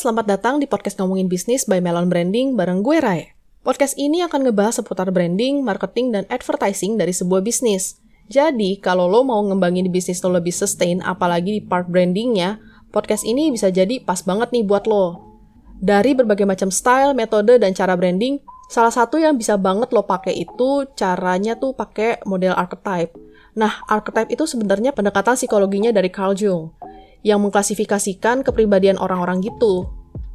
selamat 0.00 0.24
datang 0.32 0.56
di 0.56 0.64
podcast 0.64 0.96
Ngomongin 0.96 1.28
Bisnis 1.28 1.68
by 1.68 1.84
Melon 1.84 2.08
Branding 2.08 2.56
bareng 2.56 2.80
gue 2.80 3.04
Rai. 3.04 3.36
Podcast 3.60 4.00
ini 4.00 4.24
akan 4.24 4.48
ngebahas 4.48 4.80
seputar 4.80 5.12
branding, 5.12 5.60
marketing, 5.60 6.16
dan 6.16 6.24
advertising 6.32 6.96
dari 6.96 7.12
sebuah 7.12 7.44
bisnis. 7.44 8.00
Jadi, 8.32 8.80
kalau 8.80 9.04
lo 9.04 9.20
mau 9.28 9.44
ngembangin 9.44 9.92
bisnis 9.92 10.24
lo 10.24 10.32
lebih 10.32 10.56
sustain, 10.56 11.04
apalagi 11.04 11.60
di 11.60 11.60
part 11.60 11.84
brandingnya, 11.84 12.56
podcast 12.88 13.28
ini 13.28 13.52
bisa 13.52 13.68
jadi 13.68 14.00
pas 14.00 14.24
banget 14.24 14.48
nih 14.56 14.64
buat 14.64 14.88
lo. 14.88 15.36
Dari 15.76 16.16
berbagai 16.16 16.48
macam 16.48 16.72
style, 16.72 17.12
metode, 17.12 17.60
dan 17.60 17.76
cara 17.76 17.92
branding, 17.92 18.40
salah 18.72 18.96
satu 18.96 19.20
yang 19.20 19.36
bisa 19.36 19.60
banget 19.60 19.92
lo 19.92 20.08
pakai 20.08 20.32
itu 20.32 20.88
caranya 20.96 21.60
tuh 21.60 21.76
pakai 21.76 22.24
model 22.24 22.56
archetype. 22.56 23.12
Nah, 23.52 23.84
archetype 23.84 24.32
itu 24.32 24.48
sebenarnya 24.48 24.96
pendekatan 24.96 25.36
psikologinya 25.36 25.92
dari 25.92 26.08
Carl 26.08 26.32
Jung 26.32 26.79
yang 27.26 27.40
mengklasifikasikan 27.44 28.44
kepribadian 28.46 28.96
orang-orang 28.96 29.44
gitu. 29.44 29.88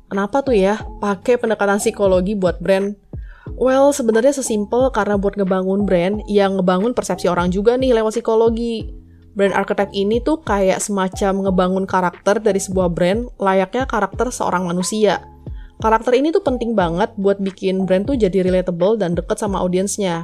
Kenapa 0.05 0.45
tuh 0.45 0.53
ya 0.53 0.85
pakai 1.01 1.41
pendekatan 1.41 1.81
psikologi 1.81 2.37
buat 2.37 2.61
brand? 2.61 2.93
Well, 3.55 3.93
sebenarnya 3.93 4.33
sesimpel 4.33 4.89
karena 4.89 5.17
buat 5.17 5.37
ngebangun 5.37 5.85
brand 5.85 6.21
yang 6.25 6.57
ngebangun 6.57 6.97
persepsi 6.97 7.29
orang 7.29 7.53
juga 7.53 7.77
nih 7.77 7.93
lewat 7.93 8.17
psikologi. 8.17 8.89
Brand 9.35 9.53
archetype 9.53 9.91
ini 9.91 10.23
tuh 10.23 10.41
kayak 10.41 10.79
semacam 10.79 11.49
ngebangun 11.49 11.85
karakter 11.85 12.39
dari 12.39 12.57
sebuah 12.57 12.87
brand 12.89 13.27
layaknya 13.37 13.83
karakter 13.85 14.31
seorang 14.31 14.65
manusia. 14.65 15.21
Karakter 15.75 16.15
ini 16.15 16.31
tuh 16.31 16.39
penting 16.39 16.71
banget 16.71 17.11
buat 17.19 17.43
bikin 17.43 17.83
brand 17.83 18.07
tuh 18.07 18.15
jadi 18.15 18.47
relatable 18.47 18.95
dan 18.95 19.11
deket 19.11 19.35
sama 19.35 19.59
audiensnya. 19.59 20.23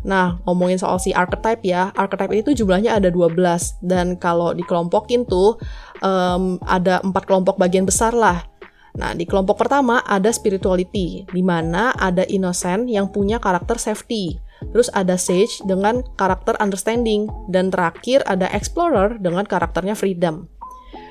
Nah, 0.00 0.40
ngomongin 0.48 0.80
soal 0.80 0.96
si 0.96 1.12
archetype 1.12 1.60
ya, 1.60 1.92
archetype 1.92 2.32
itu 2.32 2.56
jumlahnya 2.56 2.96
ada 2.96 3.12
12 3.12 3.36
dan 3.84 4.16
kalau 4.16 4.56
dikelompokin 4.56 5.28
tuh 5.28 5.60
um, 6.00 6.56
ada 6.64 7.04
empat 7.04 7.28
kelompok 7.28 7.60
bagian 7.60 7.84
besar 7.84 8.16
lah. 8.16 8.48
Nah, 8.96 9.14
di 9.14 9.28
kelompok 9.28 9.60
pertama 9.60 10.02
ada 10.02 10.32
spirituality, 10.32 11.28
di 11.28 11.42
mana 11.44 11.94
ada 11.94 12.26
innocent 12.26 12.90
yang 12.90 13.12
punya 13.12 13.38
karakter 13.38 13.78
safety. 13.78 14.40
Terus 14.72 14.92
ada 14.92 15.16
sage 15.16 15.64
dengan 15.64 16.04
karakter 16.20 16.56
understanding 16.60 17.28
dan 17.48 17.72
terakhir 17.72 18.20
ada 18.28 18.44
explorer 18.52 19.16
dengan 19.16 19.48
karakternya 19.48 19.96
freedom. 19.96 20.48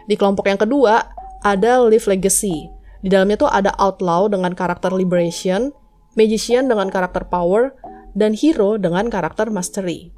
Di 0.05 0.17
kelompok 0.17 0.49
yang 0.49 0.59
kedua 0.61 1.09
ada 1.41 1.81
live 1.81 2.05
legacy. 2.05 2.69
Di 2.99 3.07
dalamnya 3.07 3.39
tuh 3.39 3.49
ada 3.49 3.71
outlaw 3.79 4.27
dengan 4.27 4.51
karakter 4.53 4.91
liberation, 4.91 5.71
magician 6.19 6.67
dengan 6.67 6.91
karakter 6.91 7.25
power, 7.31 7.73
dan 8.17 8.33
hero 8.33 8.77
dengan 8.77 9.09
karakter 9.09 9.49
mastery. 9.49 10.13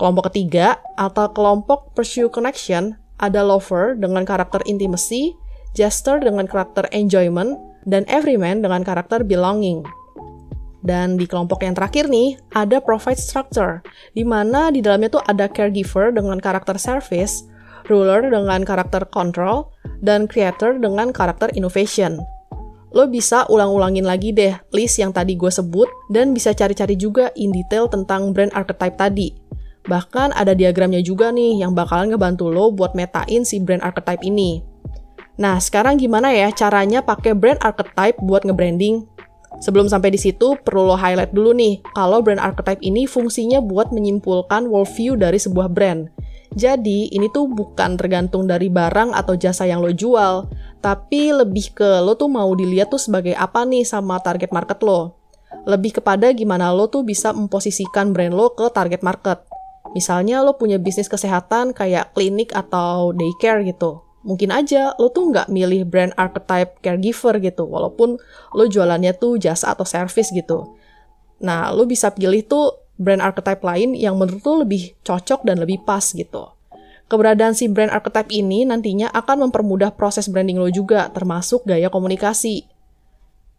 Kelompok 0.00 0.32
ketiga 0.32 0.80
atau 0.96 1.28
kelompok 1.30 1.92
pursue 1.92 2.32
connection 2.32 2.96
ada 3.20 3.44
lover 3.44 4.00
dengan 4.00 4.24
karakter 4.24 4.64
intimacy, 4.64 5.36
jester 5.76 6.16
dengan 6.18 6.48
karakter 6.48 6.88
enjoyment, 6.90 7.60
dan 7.84 8.08
everyman 8.08 8.64
dengan 8.64 8.80
karakter 8.80 9.20
belonging. 9.22 9.84
Dan 10.80 11.20
di 11.20 11.28
kelompok 11.28 11.60
yang 11.60 11.76
terakhir 11.76 12.08
nih, 12.08 12.40
ada 12.56 12.80
provide 12.80 13.20
structure, 13.20 13.84
di 14.16 14.24
mana 14.24 14.72
di 14.72 14.80
dalamnya 14.80 15.20
tuh 15.20 15.24
ada 15.28 15.44
caregiver 15.52 16.08
dengan 16.08 16.40
karakter 16.40 16.80
service, 16.80 17.44
ruler 17.92 18.32
dengan 18.32 18.64
karakter 18.64 19.04
control, 19.12 19.68
dan 20.00 20.24
creator 20.24 20.80
dengan 20.80 21.12
karakter 21.12 21.52
innovation 21.52 22.24
lo 22.90 23.06
bisa 23.06 23.46
ulang-ulangin 23.46 24.02
lagi 24.02 24.34
deh 24.34 24.54
list 24.74 24.98
yang 24.98 25.14
tadi 25.14 25.38
gue 25.38 25.50
sebut 25.50 25.86
dan 26.10 26.34
bisa 26.34 26.50
cari-cari 26.50 26.98
juga 26.98 27.30
in 27.38 27.54
detail 27.54 27.86
tentang 27.86 28.34
brand 28.34 28.50
archetype 28.50 28.98
tadi. 28.98 29.34
Bahkan 29.86 30.36
ada 30.36 30.52
diagramnya 30.52 31.00
juga 31.00 31.32
nih 31.32 31.62
yang 31.62 31.72
bakalan 31.72 32.12
ngebantu 32.12 32.52
lo 32.52 32.74
buat 32.74 32.92
metain 32.92 33.46
si 33.46 33.62
brand 33.62 33.80
archetype 33.80 34.20
ini. 34.26 34.60
Nah, 35.40 35.56
sekarang 35.56 35.96
gimana 35.96 36.28
ya 36.36 36.52
caranya 36.52 37.00
pakai 37.00 37.32
brand 37.32 37.56
archetype 37.64 38.20
buat 38.20 38.44
nge-branding? 38.44 39.08
Sebelum 39.64 39.88
sampai 39.88 40.12
di 40.12 40.20
situ, 40.20 40.54
perlu 40.60 40.92
lo 40.92 40.96
highlight 41.00 41.32
dulu 41.32 41.56
nih, 41.56 41.80
kalau 41.96 42.20
brand 42.20 42.38
archetype 42.38 42.78
ini 42.84 43.08
fungsinya 43.08 43.58
buat 43.64 43.88
menyimpulkan 43.88 44.68
worldview 44.68 45.16
dari 45.16 45.40
sebuah 45.40 45.72
brand. 45.72 46.12
Jadi, 46.50 47.14
ini 47.14 47.30
tuh 47.30 47.46
bukan 47.46 47.94
tergantung 47.94 48.50
dari 48.50 48.66
barang 48.66 49.14
atau 49.14 49.38
jasa 49.38 49.70
yang 49.70 49.78
lo 49.78 49.94
jual, 49.94 50.50
tapi 50.82 51.30
lebih 51.30 51.70
ke 51.78 52.02
lo 52.02 52.18
tuh 52.18 52.26
mau 52.26 52.50
dilihat 52.58 52.90
tuh 52.90 52.98
sebagai 52.98 53.38
apa 53.38 53.62
nih 53.62 53.86
sama 53.86 54.18
target 54.18 54.50
market 54.50 54.82
lo. 54.82 55.14
Lebih 55.62 56.02
kepada 56.02 56.34
gimana 56.34 56.74
lo 56.74 56.90
tuh 56.90 57.06
bisa 57.06 57.30
memposisikan 57.30 58.10
brand 58.10 58.34
lo 58.34 58.50
ke 58.58 58.66
target 58.74 59.06
market. 59.06 59.46
Misalnya 59.94 60.42
lo 60.42 60.58
punya 60.58 60.78
bisnis 60.82 61.06
kesehatan 61.06 61.70
kayak 61.70 62.14
klinik 62.18 62.50
atau 62.50 63.14
daycare 63.14 63.62
gitu. 63.66 64.02
Mungkin 64.26 64.50
aja 64.50 64.92
lo 64.98 65.14
tuh 65.14 65.30
nggak 65.30 65.48
milih 65.54 65.86
brand 65.86 66.10
archetype 66.18 66.82
caregiver 66.82 67.38
gitu, 67.38 67.62
walaupun 67.62 68.18
lo 68.58 68.64
jualannya 68.66 69.14
tuh 69.14 69.38
jasa 69.38 69.70
atau 69.70 69.86
service 69.86 70.34
gitu. 70.34 70.74
Nah, 71.40 71.70
lo 71.70 71.86
bisa 71.86 72.10
pilih 72.10 72.42
tuh 72.44 72.89
brand 73.00 73.24
archetype 73.24 73.64
lain 73.64 73.96
yang 73.96 74.20
menurut 74.20 74.44
lo 74.44 74.54
lebih 74.68 74.92
cocok 75.00 75.48
dan 75.48 75.56
lebih 75.56 75.80
pas 75.88 76.04
gitu. 76.04 76.52
Keberadaan 77.10 77.56
si 77.58 77.66
brand 77.66 77.90
archetype 77.90 78.30
ini 78.30 78.62
nantinya 78.68 79.10
akan 79.10 79.48
mempermudah 79.48 79.96
proses 79.98 80.30
branding 80.30 80.60
lo 80.60 80.70
juga, 80.70 81.10
termasuk 81.10 81.66
gaya 81.66 81.90
komunikasi. 81.90 82.68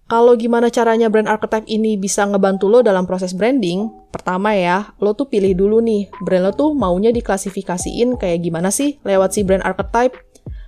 Kalau 0.07 0.35
gimana 0.35 0.71
caranya 0.71 1.11
brand 1.11 1.27
archetype 1.27 1.67
ini 1.67 1.99
bisa 1.99 2.23
ngebantu 2.27 2.71
lo 2.71 2.79
dalam 2.79 3.03
proses 3.03 3.35
branding, 3.35 3.91
pertama 4.11 4.55
ya, 4.55 4.91
lo 5.03 5.11
tuh 5.15 5.27
pilih 5.27 5.51
dulu 5.51 5.83
nih, 5.83 6.07
brand 6.23 6.47
lo 6.47 6.51
tuh 6.55 6.71
maunya 6.71 7.11
diklasifikasiin 7.15 8.19
kayak 8.19 8.39
gimana 8.39 8.71
sih 8.71 8.99
lewat 9.03 9.35
si 9.35 9.43
brand 9.43 9.63
archetype. 9.63 10.15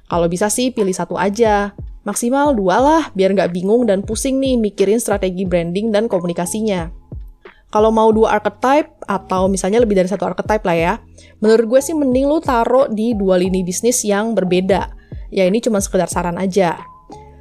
Kalau 0.07 0.27
bisa 0.27 0.51
sih 0.51 0.71
pilih 0.71 0.95
satu 0.95 1.15
aja, 1.15 1.71
maksimal 2.03 2.51
dua 2.51 2.79
lah 2.83 3.03
biar 3.15 3.31
nggak 3.31 3.51
bingung 3.55 3.87
dan 3.87 4.03
pusing 4.03 4.39
nih 4.43 4.59
mikirin 4.59 4.99
strategi 4.99 5.47
branding 5.47 5.91
dan 5.91 6.11
komunikasinya. 6.11 6.91
Kalau 7.73 7.89
mau 7.89 8.13
dua 8.13 8.37
archetype 8.37 9.01
atau 9.09 9.49
misalnya 9.49 9.81
lebih 9.81 9.97
dari 9.97 10.05
satu 10.05 10.29
archetype 10.29 10.61
lah 10.61 10.77
ya, 10.77 10.93
menurut 11.41 11.65
gue 11.65 11.81
sih 11.81 11.97
mending 11.97 12.29
lu 12.29 12.37
taruh 12.37 12.85
di 12.85 13.17
dua 13.17 13.41
lini 13.41 13.65
bisnis 13.65 14.05
yang 14.05 14.37
berbeda. 14.37 14.93
Ya 15.33 15.49
ini 15.49 15.57
cuma 15.57 15.81
sekedar 15.81 16.05
saran 16.05 16.37
aja. 16.37 16.77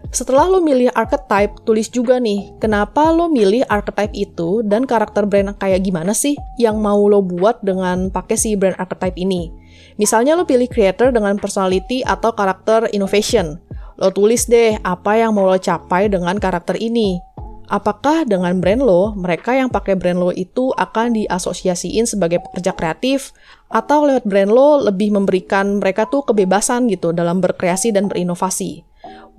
Setelah 0.08 0.48
lo 0.48 0.64
milih 0.64 0.88
archetype, 0.96 1.60
tulis 1.68 1.92
juga 1.92 2.16
nih, 2.16 2.56
kenapa 2.60 3.12
lo 3.12 3.28
milih 3.28 3.64
archetype 3.68 4.12
itu 4.16 4.64
dan 4.64 4.88
karakter 4.88 5.28
brand 5.28 5.52
kayak 5.60 5.84
gimana 5.84 6.16
sih 6.16 6.32
yang 6.56 6.80
mau 6.80 7.00
lo 7.08 7.20
buat 7.20 7.60
dengan 7.60 8.08
pakai 8.08 8.36
si 8.36 8.56
brand 8.56 8.76
archetype 8.80 9.20
ini. 9.20 9.52
Misalnya 10.00 10.32
lo 10.32 10.48
pilih 10.48 10.68
creator 10.68 11.12
dengan 11.12 11.36
personality 11.36 12.00
atau 12.08 12.32
karakter 12.32 12.88
innovation. 12.96 13.60
Lo 14.00 14.08
tulis 14.08 14.48
deh 14.48 14.80
apa 14.80 15.20
yang 15.20 15.36
mau 15.36 15.44
lo 15.44 15.60
capai 15.60 16.08
dengan 16.08 16.40
karakter 16.40 16.80
ini 16.80 17.20
apakah 17.72 18.28
dengan 18.28 18.60
brand 18.60 18.84
lo, 18.84 19.16
mereka 19.16 19.56
yang 19.56 19.72
pakai 19.72 19.96
brand 19.96 20.20
lo 20.20 20.28
itu 20.36 20.76
akan 20.76 21.16
diasosiasiin 21.16 22.04
sebagai 22.04 22.44
pekerja 22.44 22.76
kreatif, 22.76 23.32
atau 23.72 24.04
lewat 24.04 24.28
brand 24.28 24.52
lo 24.52 24.84
lebih 24.84 25.16
memberikan 25.16 25.80
mereka 25.80 26.04
tuh 26.04 26.28
kebebasan 26.28 26.92
gitu 26.92 27.16
dalam 27.16 27.40
berkreasi 27.40 27.96
dan 27.96 28.12
berinovasi. 28.12 28.84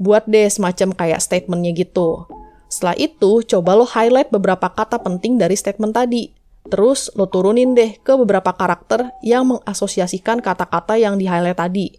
Buat 0.01 0.25
deh 0.25 0.49
semacam 0.49 0.97
kayak 0.97 1.21
statementnya 1.21 1.77
gitu. 1.77 2.25
Setelah 2.65 2.97
itu, 2.97 3.45
coba 3.45 3.77
lo 3.77 3.85
highlight 3.85 4.33
beberapa 4.33 4.65
kata 4.73 4.97
penting 5.05 5.37
dari 5.37 5.53
statement 5.53 5.93
tadi. 5.93 6.33
Terus 6.73 7.13
lo 7.13 7.29
turunin 7.29 7.77
deh 7.77 8.01
ke 8.01 8.17
beberapa 8.17 8.49
karakter 8.49 9.13
yang 9.21 9.45
mengasosiasikan 9.53 10.41
kata-kata 10.41 10.97
yang 10.97 11.21
di-highlight 11.21 11.61
tadi. 11.61 11.93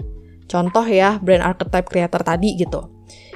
Contoh 0.51 0.83
ya, 0.83 1.23
brand 1.23 1.47
archetype 1.47 1.87
creator 1.87 2.27
tadi 2.27 2.59
gitu. 2.59 2.94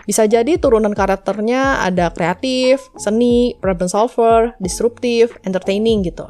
Bisa 0.08 0.24
jadi 0.24 0.56
turunan 0.56 0.96
karakternya 0.96 1.84
ada 1.84 2.08
kreatif, 2.08 2.80
seni, 2.96 3.52
problem 3.60 3.92
solver, 3.92 4.56
disruptif, 4.56 5.36
entertaining 5.44 6.00
gitu. 6.06 6.24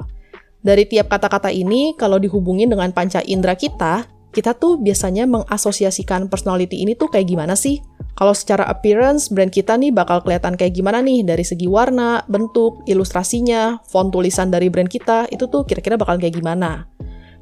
Dari 0.59 0.83
tiap 0.91 1.07
kata-kata 1.07 1.55
ini, 1.55 1.95
kalau 1.95 2.19
dihubungin 2.19 2.67
dengan 2.67 2.91
panca 2.91 3.23
indera 3.23 3.55
kita, 3.55 4.11
kita 4.35 4.59
tuh 4.59 4.83
biasanya 4.83 5.25
mengasosiasikan 5.25 6.27
personality 6.27 6.83
ini 6.83 6.99
tuh 6.99 7.09
kayak 7.09 7.31
gimana 7.31 7.55
sih? 7.55 7.79
Kalau 8.19 8.35
secara 8.35 8.67
appearance, 8.67 9.31
brand 9.31 9.55
kita 9.55 9.79
nih 9.79 9.95
bakal 9.95 10.27
kelihatan 10.27 10.59
kayak 10.59 10.75
gimana 10.75 10.99
nih 10.99 11.23
dari 11.23 11.47
segi 11.47 11.71
warna, 11.71 12.27
bentuk, 12.27 12.83
ilustrasinya, 12.91 13.79
font 13.87 14.11
tulisan 14.11 14.51
dari 14.51 14.67
brand 14.67 14.91
kita, 14.91 15.31
itu 15.31 15.47
tuh 15.47 15.63
kira-kira 15.63 15.95
bakal 15.95 16.19
kayak 16.19 16.35
gimana. 16.35 16.91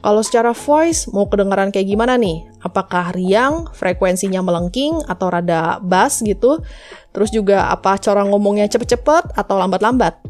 Kalau 0.06 0.22
secara 0.22 0.54
voice, 0.54 1.10
mau 1.10 1.26
kedengaran 1.26 1.74
kayak 1.74 1.90
gimana 1.90 2.14
nih? 2.14 2.46
Apakah 2.62 3.10
riang, 3.10 3.66
frekuensinya 3.74 4.38
melengking, 4.38 5.02
atau 5.10 5.34
rada 5.34 5.82
bass 5.82 6.22
gitu? 6.22 6.62
Terus 7.10 7.34
juga 7.34 7.66
apa 7.74 7.98
cara 7.98 8.22
ngomongnya 8.22 8.70
cepet-cepet 8.70 9.34
atau 9.34 9.58
lambat-lambat? 9.58 10.22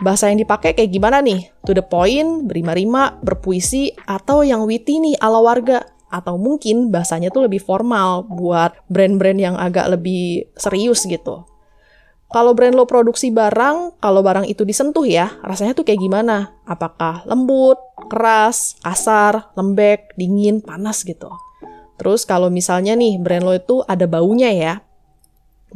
Bahasa 0.00 0.32
yang 0.32 0.40
dipakai 0.40 0.72
kayak 0.72 0.96
gimana 0.96 1.20
nih? 1.20 1.44
To 1.68 1.76
the 1.76 1.84
point, 1.84 2.48
berima-rima, 2.48 3.20
berpuisi, 3.20 3.92
atau 4.08 4.48
yang 4.48 4.64
witty 4.64 4.96
nih 4.96 5.20
ala 5.20 5.44
warga? 5.44 5.84
Atau 6.08 6.40
mungkin 6.40 6.88
bahasanya 6.88 7.28
tuh 7.28 7.44
lebih 7.44 7.60
formal 7.60 8.24
buat 8.24 8.72
brand-brand 8.88 9.36
yang 9.36 9.60
agak 9.60 9.92
lebih 9.92 10.48
serius 10.56 11.04
gitu. 11.04 11.44
Kalau 12.32 12.56
brand 12.56 12.72
lo 12.72 12.88
produksi 12.88 13.28
barang, 13.28 14.00
kalau 14.00 14.24
barang 14.24 14.48
itu 14.48 14.64
disentuh 14.64 15.04
ya, 15.04 15.36
rasanya 15.44 15.76
tuh 15.76 15.84
kayak 15.84 16.00
gimana? 16.00 16.56
Apakah 16.64 17.28
lembut, 17.28 17.76
keras, 18.08 18.80
kasar, 18.80 19.52
lembek, 19.52 20.16
dingin, 20.16 20.64
panas 20.64 21.04
gitu. 21.04 21.28
Terus 22.00 22.24
kalau 22.24 22.48
misalnya 22.48 22.96
nih 22.96 23.20
brand 23.20 23.44
lo 23.44 23.52
itu 23.52 23.84
ada 23.84 24.08
baunya 24.08 24.48
ya, 24.48 24.80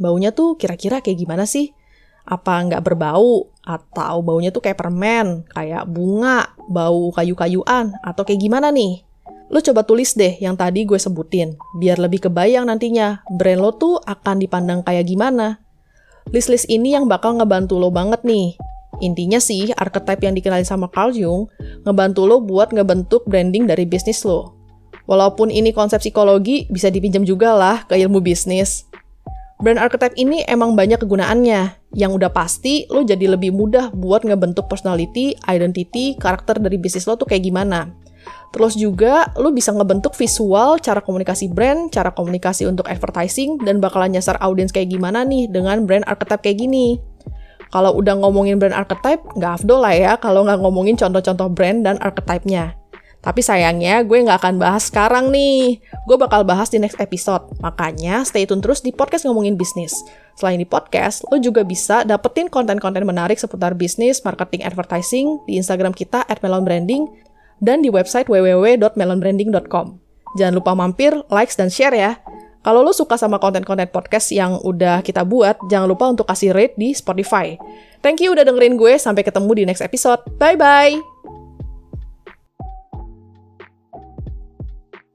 baunya 0.01 0.33
tuh 0.33 0.57
kira-kira 0.57 1.05
kayak 1.05 1.21
gimana 1.21 1.45
sih? 1.45 1.77
Apa 2.25 2.65
nggak 2.65 2.81
berbau? 2.81 3.53
Atau 3.61 4.25
baunya 4.25 4.49
tuh 4.49 4.65
kayak 4.65 4.81
permen, 4.81 5.45
kayak 5.53 5.85
bunga, 5.85 6.57
bau 6.65 7.13
kayu-kayuan, 7.13 7.93
atau 8.01 8.25
kayak 8.25 8.41
gimana 8.41 8.73
nih? 8.73 9.05
Lo 9.53 9.61
coba 9.61 9.85
tulis 9.85 10.17
deh 10.17 10.41
yang 10.41 10.57
tadi 10.57 10.89
gue 10.89 10.97
sebutin, 10.97 11.53
biar 11.77 12.01
lebih 12.01 12.27
kebayang 12.27 12.65
nantinya 12.65 13.21
brand 13.29 13.61
lo 13.61 13.71
tuh 13.77 14.01
akan 14.01 14.41
dipandang 14.41 14.81
kayak 14.81 15.05
gimana. 15.05 15.66
List-list 16.35 16.67
ini 16.67 16.91
yang 16.91 17.07
bakal 17.07 17.39
ngebantu 17.39 17.79
lo 17.79 17.87
banget 17.87 18.19
nih. 18.27 18.59
Intinya 18.99 19.39
sih, 19.39 19.71
archetype 19.71 20.25
yang 20.25 20.35
dikenali 20.35 20.65
sama 20.65 20.89
Carl 20.91 21.13
Jung 21.15 21.47
ngebantu 21.87 22.27
lo 22.27 22.43
buat 22.43 22.73
ngebentuk 22.73 23.23
branding 23.29 23.69
dari 23.69 23.87
bisnis 23.87 24.25
lo. 24.27 24.57
Walaupun 25.07 25.47
ini 25.47 25.71
konsep 25.71 26.03
psikologi, 26.03 26.67
bisa 26.67 26.91
dipinjam 26.91 27.23
juga 27.23 27.55
lah 27.55 27.87
ke 27.87 27.95
ilmu 27.95 28.19
bisnis. 28.19 28.83
Brand 29.57 29.79
archetype 29.79 30.13
ini 30.19 30.43
emang 30.45 30.75
banyak 30.75 31.01
kegunaannya. 31.01 31.95
Yang 31.95 32.11
udah 32.19 32.31
pasti, 32.35 32.85
lo 32.91 33.07
jadi 33.07 33.31
lebih 33.31 33.55
mudah 33.55 33.95
buat 33.95 34.27
ngebentuk 34.27 34.67
personality, 34.67 35.33
identity, 35.47 36.19
karakter 36.19 36.59
dari 36.59 36.75
bisnis 36.75 37.07
lo 37.07 37.15
tuh 37.15 37.25
kayak 37.25 37.47
gimana. 37.47 37.87
Terus 38.51 38.73
juga, 38.79 39.29
lo 39.35 39.51
bisa 39.51 39.75
ngebentuk 39.75 40.15
visual, 40.15 40.79
cara 40.79 41.03
komunikasi 41.03 41.51
brand, 41.51 41.91
cara 41.91 42.09
komunikasi 42.15 42.65
untuk 42.65 42.87
advertising, 42.87 43.59
dan 43.61 43.83
bakalan 43.83 44.15
nyasar 44.15 44.39
audiens 44.39 44.71
kayak 44.71 44.91
gimana 44.91 45.27
nih 45.27 45.51
dengan 45.51 45.83
brand 45.83 46.07
archetype 46.07 46.41
kayak 46.41 46.63
gini. 46.63 46.97
Kalau 47.67 47.99
udah 47.99 48.15
ngomongin 48.17 48.57
brand 48.57 48.75
archetype, 48.75 49.21
nggak 49.35 49.61
afdol 49.61 49.83
lah 49.83 49.95
ya 49.95 50.13
kalau 50.15 50.47
nggak 50.47 50.59
ngomongin 50.63 50.95
contoh-contoh 50.95 51.51
brand 51.51 51.83
dan 51.83 51.99
archetype-nya. 51.99 52.79
Tapi 53.17 53.43
sayangnya 53.43 54.07
gue 54.07 54.23
nggak 54.23 54.39
akan 54.39 54.55
bahas 54.55 54.87
sekarang 54.87 55.33
nih. 55.35 55.83
Gue 56.07 56.15
bakal 56.15 56.47
bahas 56.47 56.71
di 56.71 56.79
next 56.79 56.95
episode. 56.95 57.43
Makanya 57.59 58.23
stay 58.23 58.47
tune 58.47 58.63
terus 58.63 58.79
di 58.79 58.95
podcast 58.95 59.27
ngomongin 59.27 59.59
bisnis. 59.59 59.91
Selain 60.39 60.55
di 60.55 60.63
podcast, 60.63 61.27
lo 61.27 61.35
juga 61.41 61.67
bisa 61.67 62.07
dapetin 62.07 62.47
konten-konten 62.47 63.03
menarik 63.03 63.35
seputar 63.35 63.75
bisnis, 63.75 64.23
marketing, 64.23 64.63
advertising 64.63 65.43
di 65.43 65.59
Instagram 65.59 65.91
kita 65.91 66.23
melonbranding 66.39 67.26
dan 67.63 67.81
di 67.81 67.89
website 67.89 68.29
www.melonbranding.com. 68.29 69.85
Jangan 70.37 70.53
lupa 70.53 70.71
mampir, 70.77 71.15
likes, 71.31 71.57
dan 71.57 71.71
share 71.71 71.95
ya. 71.95 72.19
Kalau 72.61 72.83
lo 72.83 72.91
suka 72.91 73.15
sama 73.15 73.39
konten-konten 73.39 73.87
podcast 73.87 74.27
yang 74.35 74.59
udah 74.59 74.99
kita 74.99 75.23
buat, 75.23 75.55
jangan 75.71 75.87
lupa 75.87 76.11
untuk 76.11 76.27
kasih 76.27 76.51
rate 76.51 76.75
di 76.75 76.91
Spotify. 76.91 77.55
Thank 78.03 78.19
you 78.19 78.35
udah 78.35 78.43
dengerin 78.43 78.75
gue, 78.75 78.99
sampai 78.99 79.23
ketemu 79.23 79.51
di 79.55 79.63
next 79.63 79.81
episode. 79.81 80.19
Bye-bye! 80.35 81.16